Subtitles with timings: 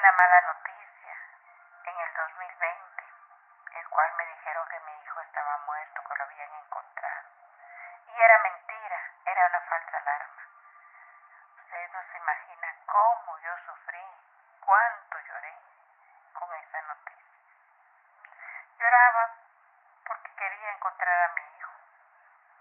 [0.00, 1.14] una mala noticia
[1.84, 3.04] en el 2020,
[3.76, 7.28] el cual me dijeron que mi hijo estaba muerto, que lo habían encontrado.
[8.06, 10.42] Y era mentira, era una falsa alarma.
[11.58, 14.06] Ustedes no se imaginan cómo yo sufrí,
[14.64, 15.54] cuánto lloré
[16.32, 17.44] con esa noticia.
[18.78, 19.34] Lloraba
[20.06, 21.72] porque quería encontrar a mi hijo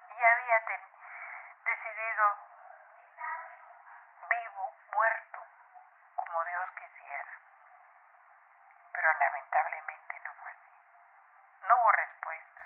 [0.10, 0.60] y había
[1.64, 2.38] decidido
[4.30, 5.40] vivo, muerto,
[6.16, 7.34] como Dios quisiera.
[8.94, 11.68] Pero lamentablemente no fue así.
[11.68, 12.64] No hubo respuesta.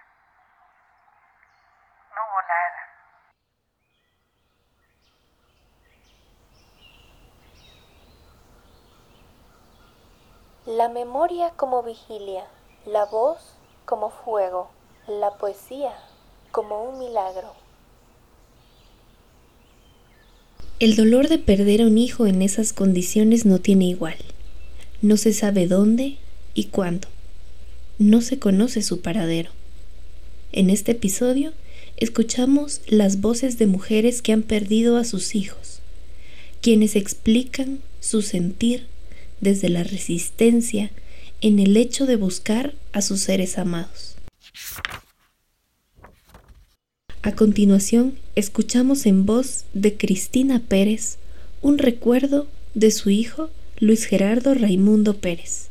[2.15, 2.41] No hubo
[10.65, 12.45] La memoria como vigilia,
[12.85, 13.37] la voz
[13.85, 14.69] como fuego,
[15.07, 15.93] la poesía
[16.51, 17.53] como un milagro.
[20.79, 24.15] El dolor de perder a un hijo en esas condiciones no tiene igual.
[25.01, 26.17] No se sabe dónde
[26.53, 27.09] y cuándo.
[27.99, 29.51] No se conoce su paradero.
[30.53, 31.51] En este episodio
[31.97, 35.79] escuchamos las voces de mujeres que han perdido a sus hijos,
[36.61, 38.87] quienes explican su sentir
[39.41, 40.91] desde la resistencia
[41.41, 44.15] en el hecho de buscar a sus seres amados.
[47.21, 51.17] A continuación, escuchamos en voz de Cristina Pérez
[51.61, 53.49] un recuerdo de su hijo
[53.79, 55.69] Luis Gerardo Raimundo Pérez.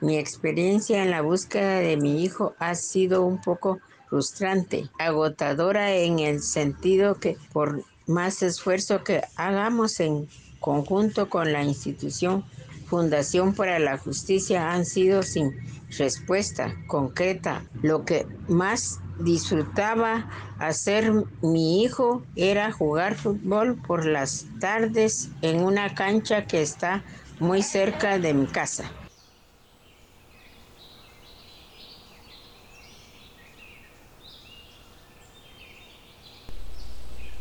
[0.00, 6.18] Mi experiencia en la búsqueda de mi hijo ha sido un poco frustrante, agotadora en
[6.18, 10.28] el sentido que por más esfuerzo que hagamos en
[10.60, 12.44] conjunto con la institución
[12.86, 15.56] Fundación para la Justicia han sido sin
[15.98, 17.64] respuesta concreta.
[17.82, 21.12] Lo que más disfrutaba hacer
[21.42, 27.02] mi hijo era jugar fútbol por las tardes en una cancha que está
[27.40, 28.84] muy cerca de mi casa.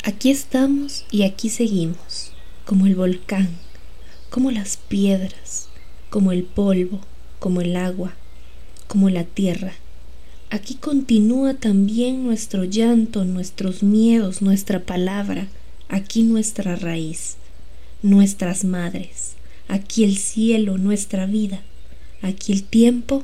[0.06, 2.32] Aquí estamos y aquí seguimos,
[2.66, 3.50] como el volcán,
[4.30, 5.68] como las piedras,
[6.10, 7.02] como el polvo,
[7.40, 8.14] como el agua,
[8.88, 9.74] como la tierra
[10.56, 15.48] Aquí continúa también nuestro llanto, nuestros miedos, nuestra palabra,
[15.90, 17.36] aquí nuestra raíz,
[18.04, 19.34] nuestras madres,
[19.68, 21.62] aquí el cielo, nuestra vida,
[22.22, 23.24] aquí el tiempo,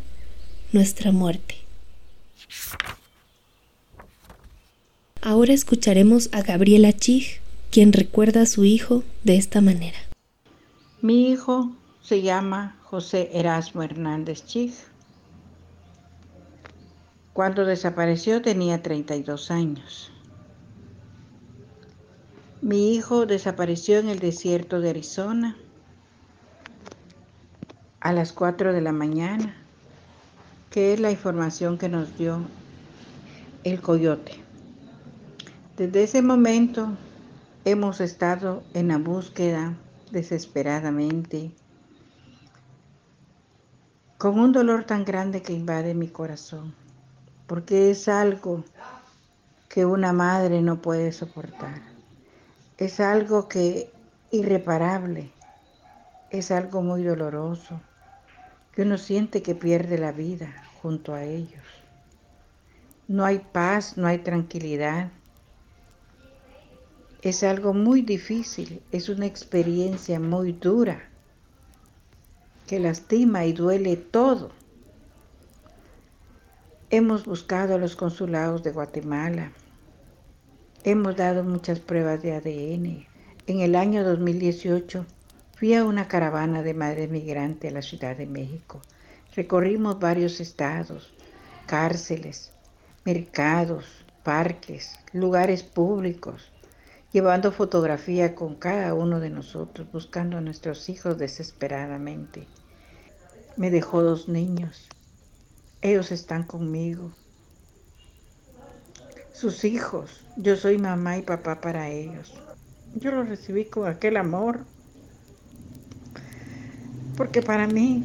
[0.73, 1.55] nuestra muerte.
[5.23, 9.99] Ahora escucharemos a Gabriela Chig, quien recuerda a su hijo de esta manera.
[11.03, 11.71] Mi hijo
[12.01, 14.73] se llama José Erasmo Hernández Chig
[17.33, 20.11] cuando desapareció tenía 32 años.
[22.63, 25.55] Mi hijo desapareció en el desierto de Arizona
[27.99, 29.55] a las 4 de la mañana,
[30.71, 32.39] que es la información que nos dio
[33.63, 34.50] el coyote.
[35.77, 36.89] Desde ese momento
[37.65, 39.73] hemos estado en la búsqueda
[40.11, 41.51] desesperadamente,
[44.17, 46.73] con un dolor tan grande que invade mi corazón
[47.51, 48.63] porque es algo
[49.67, 51.81] que una madre no puede soportar.
[52.77, 53.91] Es algo que
[54.31, 55.33] irreparable,
[56.29, 57.81] es algo muy doloroso,
[58.71, 61.65] que uno siente que pierde la vida junto a ellos.
[63.09, 65.09] No hay paz, no hay tranquilidad.
[67.21, 71.09] Es algo muy difícil, es una experiencia muy dura,
[72.67, 74.51] que lastima y duele todo
[76.93, 79.53] Hemos buscado a los consulados de Guatemala.
[80.83, 83.07] Hemos dado muchas pruebas de ADN.
[83.47, 85.05] En el año 2018
[85.55, 88.81] fui a una caravana de madres migrantes a la Ciudad de México.
[89.33, 91.13] Recorrimos varios estados,
[91.65, 92.51] cárceles,
[93.05, 93.85] mercados,
[94.23, 96.50] parques, lugares públicos,
[97.11, 102.47] llevando fotografía con cada uno de nosotros, buscando a nuestros hijos desesperadamente.
[103.57, 104.87] Me dejó dos niños,
[105.81, 107.11] ellos están conmigo.
[109.33, 112.33] Sus hijos, yo soy mamá y papá para ellos.
[112.95, 114.59] Yo los recibí con aquel amor.
[117.17, 118.03] Porque para mí,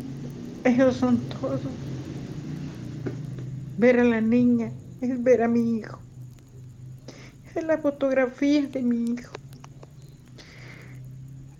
[0.64, 1.60] ellos son todo.
[3.78, 5.98] Ver a la niña es ver a mi hijo.
[7.56, 9.32] Es la fotografía de mi hijo.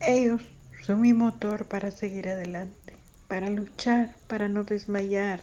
[0.00, 0.43] Ellos
[0.84, 2.94] son mi motor para seguir adelante,
[3.26, 5.40] para luchar, para no desmayar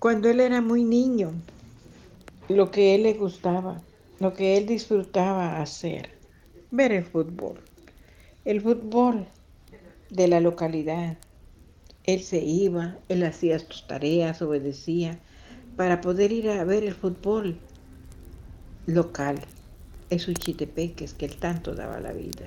[0.00, 1.30] cuando él era muy niño,
[2.48, 3.82] lo que él le gustaba,
[4.18, 6.08] lo que él disfrutaba hacer,
[6.70, 7.60] ver el fútbol.
[8.46, 9.26] El fútbol
[10.08, 11.18] de la localidad.
[12.04, 15.18] Él se iba, él hacía sus tareas, obedecía,
[15.76, 17.58] para poder ir a ver el fútbol
[18.86, 19.40] local,
[20.10, 22.46] esos chitepeques que él tanto daba la vida.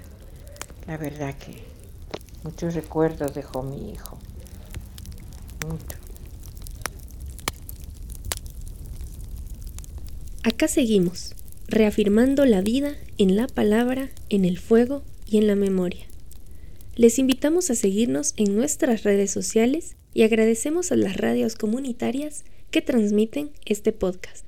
[0.87, 1.63] La verdad que
[2.43, 4.19] muchos recuerdos dejó mi hijo.
[5.67, 5.97] Mucho.
[10.43, 11.35] Acá seguimos,
[11.69, 16.05] reafirmando la vida en la palabra, en el fuego y en la memoria.
[16.95, 22.81] Les invitamos a seguirnos en nuestras redes sociales y agradecemos a las radios comunitarias que
[22.81, 24.45] transmiten este podcast.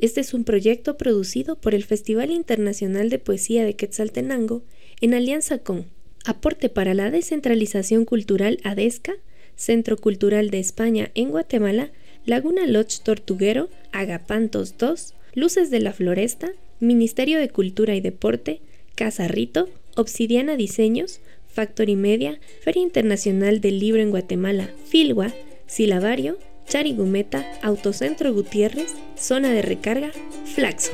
[0.00, 4.62] Este es un proyecto producido por el Festival Internacional de Poesía de Quetzaltenango
[5.00, 5.86] en alianza con
[6.24, 9.14] Aporte para la Descentralización Cultural ADESCA,
[9.56, 11.90] Centro Cultural de España en Guatemala,
[12.26, 18.60] Laguna Lodge Tortuguero, Agapantos 2, Luces de la Floresta, Ministerio de Cultura y Deporte,
[18.94, 25.32] Casa Rito, Obsidiana Diseños, Factory Media, Feria Internacional del Libro en Guatemala, Filgua,
[25.66, 30.10] Silabario, Charigumeta, Autocentro Gutiérrez, Zona de Recarga,
[30.54, 30.92] Flaxo.